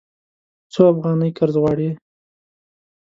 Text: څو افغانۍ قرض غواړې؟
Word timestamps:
څو 0.73 0.81
افغانۍ 0.93 1.29
قرض 1.37 1.55
غواړې؟ 1.63 1.89